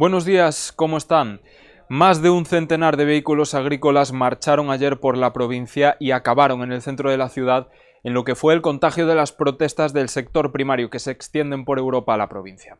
Buenos 0.00 0.24
días, 0.24 0.72
¿cómo 0.74 0.96
están? 0.96 1.42
Más 1.90 2.22
de 2.22 2.30
un 2.30 2.46
centenar 2.46 2.96
de 2.96 3.04
vehículos 3.04 3.52
agrícolas 3.52 4.14
marcharon 4.14 4.70
ayer 4.70 4.98
por 4.98 5.18
la 5.18 5.34
provincia 5.34 5.98
y 6.00 6.12
acabaron 6.12 6.62
en 6.62 6.72
el 6.72 6.80
centro 6.80 7.10
de 7.10 7.18
la 7.18 7.28
ciudad 7.28 7.68
en 8.02 8.14
lo 8.14 8.24
que 8.24 8.34
fue 8.34 8.54
el 8.54 8.62
contagio 8.62 9.06
de 9.06 9.14
las 9.14 9.32
protestas 9.32 9.92
del 9.92 10.08
sector 10.08 10.52
primario 10.52 10.88
que 10.88 11.00
se 11.00 11.10
extienden 11.10 11.66
por 11.66 11.78
Europa 11.78 12.14
a 12.14 12.16
la 12.16 12.30
provincia. 12.30 12.78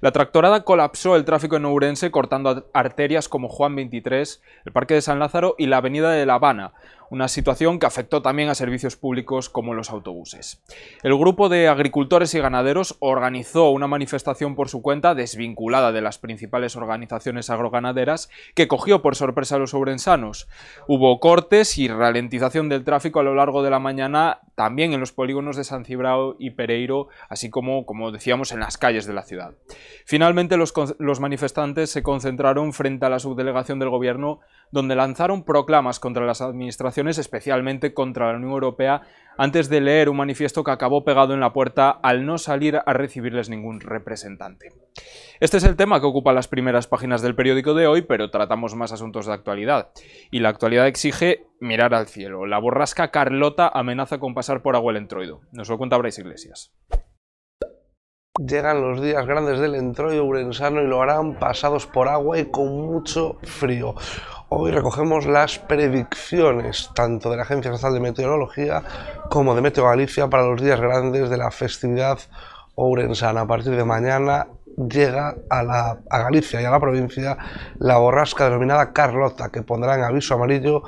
La 0.00 0.12
tractorada 0.12 0.64
colapsó 0.64 1.16
el 1.16 1.24
tráfico 1.24 1.56
en 1.56 1.64
Ourense 1.64 2.10
cortando 2.10 2.68
arterias 2.74 3.30
como 3.30 3.48
Juan 3.48 3.74
23, 3.74 4.42
el 4.66 4.72
Parque 4.72 4.92
de 4.92 5.00
San 5.00 5.18
Lázaro 5.18 5.54
y 5.56 5.68
la 5.68 5.78
Avenida 5.78 6.10
de 6.10 6.26
La 6.26 6.34
Habana, 6.34 6.74
una 7.10 7.28
situación 7.28 7.78
que 7.78 7.86
afectó 7.86 8.22
también 8.22 8.48
a 8.48 8.54
servicios 8.54 8.96
públicos 8.96 9.48
como 9.48 9.74
los 9.74 9.90
autobuses. 9.90 10.62
El 11.02 11.16
grupo 11.16 11.48
de 11.48 11.68
agricultores 11.68 12.34
y 12.34 12.40
ganaderos 12.40 12.96
organizó 13.00 13.70
una 13.70 13.86
manifestación 13.86 14.54
por 14.54 14.68
su 14.68 14.82
cuenta 14.82 15.14
desvinculada 15.14 15.92
de 15.92 16.02
las 16.02 16.18
principales 16.18 16.76
organizaciones 16.76 17.50
agroganaderas 17.50 18.28
que 18.54 18.68
cogió 18.68 19.02
por 19.02 19.16
sorpresa 19.16 19.56
a 19.56 19.58
los 19.58 19.74
ourensanos. 19.74 20.48
Hubo 20.86 21.20
cortes 21.20 21.78
y 21.78 21.88
ralentización 21.88 22.68
del 22.68 22.84
tráfico 22.84 23.20
a 23.20 23.22
lo 23.24 23.34
largo 23.34 23.62
de 23.62 23.70
la 23.70 23.78
mañana 23.78 24.40
también 24.58 24.92
en 24.92 24.98
los 24.98 25.12
polígonos 25.12 25.56
de 25.56 25.62
San 25.62 25.84
Cibrao 25.84 26.34
y 26.36 26.50
Pereiro, 26.50 27.06
así 27.28 27.48
como, 27.48 27.86
como 27.86 28.10
decíamos, 28.10 28.50
en 28.50 28.58
las 28.58 28.76
calles 28.76 29.06
de 29.06 29.12
la 29.12 29.22
ciudad. 29.22 29.54
Finalmente 30.04 30.56
los, 30.56 30.74
los 30.98 31.20
manifestantes 31.20 31.90
se 31.90 32.02
concentraron 32.02 32.72
frente 32.72 33.06
a 33.06 33.08
la 33.08 33.20
subdelegación 33.20 33.78
del 33.78 33.90
gobierno 33.90 34.40
donde 34.72 34.96
lanzaron 34.96 35.44
proclamas 35.44 36.00
contra 36.00 36.26
las 36.26 36.40
administraciones, 36.40 37.18
especialmente 37.18 37.94
contra 37.94 38.32
la 38.32 38.36
Unión 38.36 38.50
Europea, 38.50 39.02
antes 39.36 39.68
de 39.68 39.80
leer 39.80 40.08
un 40.08 40.16
manifiesto 40.16 40.64
que 40.64 40.72
acabó 40.72 41.04
pegado 41.04 41.34
en 41.34 41.40
la 41.40 41.52
puerta 41.52 41.90
al 41.90 42.26
no 42.26 42.36
salir 42.36 42.80
a 42.84 42.92
recibirles 42.92 43.48
ningún 43.48 43.78
representante. 43.78 44.72
Este 45.40 45.58
es 45.58 45.64
el 45.64 45.76
tema 45.76 46.00
que 46.00 46.06
ocupa 46.06 46.32
las 46.32 46.48
primeras 46.48 46.88
páginas 46.88 47.22
del 47.22 47.36
periódico 47.36 47.74
de 47.74 47.86
hoy, 47.86 48.02
pero 48.02 48.30
tratamos 48.30 48.74
más 48.74 48.92
asuntos 48.92 49.26
de 49.26 49.32
actualidad. 49.32 49.90
Y 50.32 50.40
la 50.40 50.48
actualidad 50.48 50.88
exige 50.88 51.46
mirar 51.60 51.94
al 51.94 52.08
cielo. 52.08 52.46
La 52.46 52.58
borrasca 52.58 53.12
Carlota 53.12 53.70
amenaza 53.72 54.18
con 54.18 54.34
pasar 54.34 54.62
por 54.62 54.74
agua 54.74 54.90
el 54.90 54.98
entroido. 54.98 55.42
Nos 55.52 55.68
lo 55.68 55.78
cuenta 55.78 55.96
Brais 55.96 56.18
Iglesias. 56.18 56.72
Llegan 58.38 58.80
los 58.82 59.00
días 59.00 59.26
grandes 59.26 59.58
del 59.58 59.74
entroido 59.74 60.24
urensano 60.24 60.80
y 60.80 60.86
lo 60.86 61.02
harán 61.02 61.38
pasados 61.40 61.86
por 61.86 62.08
agua 62.08 62.38
y 62.38 62.46
con 62.46 62.86
mucho 62.86 63.38
frío. 63.42 63.94
Hoy 64.48 64.70
recogemos 64.70 65.26
las 65.26 65.58
predicciones 65.58 66.90
tanto 66.94 67.30
de 67.30 67.36
la 67.36 67.42
Agencia 67.42 67.70
Estatal 67.70 67.94
de 67.94 68.00
Meteorología 68.00 68.82
como 69.28 69.54
de 69.54 69.60
Meteo 69.60 69.84
Galicia 69.84 70.28
para 70.30 70.46
los 70.46 70.62
días 70.62 70.80
grandes 70.80 71.30
de 71.30 71.36
la 71.36 71.50
festividad 71.50 72.18
ourensana. 72.76 73.40
A 73.40 73.46
partir 73.46 73.76
de 73.76 73.84
mañana 73.84 74.46
llega 74.78 75.34
a, 75.50 75.62
la, 75.62 75.98
a 76.08 76.18
Galicia 76.18 76.60
y 76.60 76.64
a 76.64 76.70
la 76.70 76.80
provincia 76.80 77.36
la 77.78 77.98
borrasca 77.98 78.44
denominada 78.44 78.92
Carlota, 78.92 79.50
que 79.50 79.62
pondrá 79.62 79.94
en 79.96 80.04
aviso 80.04 80.34
amarillo 80.34 80.82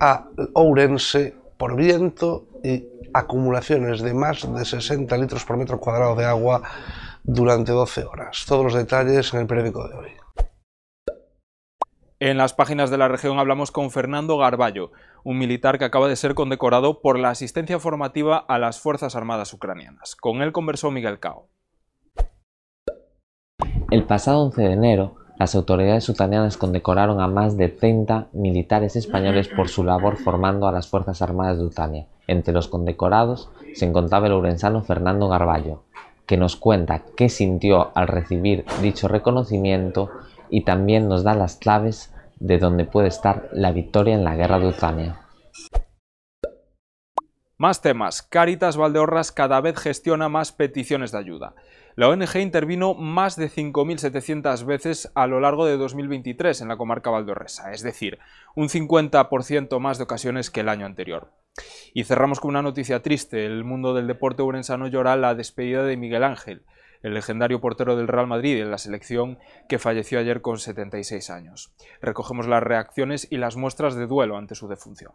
a 0.00 0.26
Ourense 0.54 1.34
por 1.56 1.76
viento 1.76 2.46
y 2.62 2.86
acumulaciones 3.14 4.02
de 4.02 4.14
más 4.14 4.52
de 4.52 4.64
60 4.64 5.16
litros 5.16 5.44
por 5.44 5.56
metro 5.56 5.78
cuadrado 5.78 6.14
de 6.14 6.24
agua 6.24 6.62
durante 7.22 7.72
12 7.72 8.04
horas. 8.04 8.44
Todos 8.46 8.64
los 8.64 8.74
detalles 8.74 9.32
en 9.34 9.40
el 9.40 9.46
periódico 9.46 9.88
de 9.88 9.94
hoy. 9.94 10.10
En 12.20 12.36
las 12.36 12.54
páginas 12.54 12.88
de 12.88 12.98
la 12.98 13.08
región 13.08 13.40
hablamos 13.40 13.72
con 13.72 13.90
Fernando 13.90 14.38
Garballo, 14.38 14.92
un 15.24 15.38
militar 15.38 15.78
que 15.78 15.84
acaba 15.84 16.06
de 16.06 16.14
ser 16.14 16.34
condecorado 16.34 17.00
por 17.00 17.18
la 17.18 17.30
asistencia 17.30 17.80
formativa 17.80 18.38
a 18.38 18.60
las 18.60 18.80
Fuerzas 18.80 19.16
Armadas 19.16 19.52
ucranianas. 19.52 20.14
Con 20.14 20.40
él 20.40 20.52
conversó 20.52 20.92
Miguel 20.92 21.18
Cao. 21.18 21.48
El 23.92 24.04
pasado 24.04 24.40
11 24.44 24.62
de 24.62 24.72
enero, 24.72 25.16
las 25.38 25.54
autoridades 25.54 26.08
ucranianas 26.08 26.56
condecoraron 26.56 27.20
a 27.20 27.26
más 27.26 27.58
de 27.58 27.68
30 27.68 28.28
militares 28.32 28.96
españoles 28.96 29.48
por 29.48 29.68
su 29.68 29.84
labor 29.84 30.16
formando 30.16 30.66
a 30.66 30.72
las 30.72 30.88
Fuerzas 30.88 31.20
Armadas 31.20 31.58
de 31.58 31.66
Ucrania. 31.66 32.06
Entre 32.26 32.54
los 32.54 32.68
condecorados 32.68 33.50
se 33.74 33.84
encontraba 33.84 34.28
el 34.28 34.32
urensano 34.32 34.80
Fernando 34.80 35.28
Garballo, 35.28 35.82
que 36.24 36.38
nos 36.38 36.56
cuenta 36.56 37.02
qué 37.18 37.28
sintió 37.28 37.90
al 37.94 38.08
recibir 38.08 38.64
dicho 38.80 39.08
reconocimiento 39.08 40.08
y 40.48 40.62
también 40.62 41.06
nos 41.06 41.22
da 41.22 41.34
las 41.34 41.56
claves 41.56 42.14
de 42.40 42.58
dónde 42.58 42.86
puede 42.86 43.08
estar 43.08 43.50
la 43.52 43.72
victoria 43.72 44.14
en 44.14 44.24
la 44.24 44.36
guerra 44.36 44.58
de 44.58 44.68
Ucrania. 44.68 45.21
Más 47.62 47.80
temas. 47.80 48.22
Caritas 48.24 48.76
Valdeorras 48.76 49.30
cada 49.30 49.60
vez 49.60 49.78
gestiona 49.78 50.28
más 50.28 50.50
peticiones 50.50 51.12
de 51.12 51.18
ayuda. 51.18 51.54
La 51.94 52.08
ONG 52.08 52.38
intervino 52.38 52.94
más 52.94 53.36
de 53.36 53.48
5.700 53.48 54.66
veces 54.66 55.12
a 55.14 55.28
lo 55.28 55.38
largo 55.38 55.64
de 55.64 55.76
2023 55.76 56.60
en 56.60 56.66
la 56.66 56.76
comarca 56.76 57.10
valdorresa, 57.10 57.70
es 57.70 57.82
decir, 57.82 58.18
un 58.56 58.68
50% 58.68 59.78
más 59.78 59.98
de 59.98 60.02
ocasiones 60.02 60.50
que 60.50 60.58
el 60.58 60.68
año 60.68 60.86
anterior. 60.86 61.30
Y 61.94 62.02
cerramos 62.02 62.40
con 62.40 62.48
una 62.48 62.62
noticia 62.62 63.00
triste. 63.00 63.46
El 63.46 63.62
mundo 63.62 63.94
del 63.94 64.08
deporte 64.08 64.42
urensano 64.42 64.88
llora 64.88 65.14
la 65.14 65.36
despedida 65.36 65.84
de 65.84 65.96
Miguel 65.96 66.24
Ángel, 66.24 66.64
el 67.04 67.14
legendario 67.14 67.60
portero 67.60 67.94
del 67.94 68.08
Real 68.08 68.26
Madrid 68.26 68.60
en 68.60 68.72
la 68.72 68.78
selección 68.78 69.38
que 69.68 69.78
falleció 69.78 70.18
ayer 70.18 70.40
con 70.40 70.58
76 70.58 71.30
años. 71.30 71.72
Recogemos 72.00 72.48
las 72.48 72.64
reacciones 72.64 73.28
y 73.30 73.36
las 73.36 73.54
muestras 73.54 73.94
de 73.94 74.08
duelo 74.08 74.36
ante 74.36 74.56
su 74.56 74.66
defunción. 74.66 75.12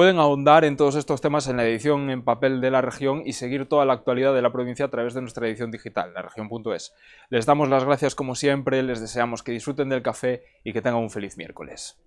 Pueden 0.00 0.18
ahondar 0.18 0.64
en 0.64 0.78
todos 0.78 0.94
estos 0.94 1.20
temas 1.20 1.46
en 1.46 1.58
la 1.58 1.66
edición 1.66 2.08
en 2.08 2.24
papel 2.24 2.62
de 2.62 2.70
la 2.70 2.80
región 2.80 3.22
y 3.26 3.34
seguir 3.34 3.68
toda 3.68 3.84
la 3.84 3.92
actualidad 3.92 4.32
de 4.32 4.40
la 4.40 4.50
provincia 4.50 4.86
a 4.86 4.90
través 4.90 5.12
de 5.12 5.20
nuestra 5.20 5.46
edición 5.46 5.70
digital, 5.70 6.14
la 6.14 6.22
región.es. 6.22 6.94
Les 7.28 7.44
damos 7.44 7.68
las 7.68 7.84
gracias 7.84 8.14
como 8.14 8.34
siempre, 8.34 8.82
les 8.82 9.02
deseamos 9.02 9.42
que 9.42 9.52
disfruten 9.52 9.90
del 9.90 10.00
café 10.00 10.42
y 10.64 10.72
que 10.72 10.80
tengan 10.80 11.02
un 11.02 11.10
feliz 11.10 11.36
miércoles. 11.36 12.00